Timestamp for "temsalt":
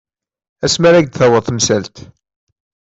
1.45-1.95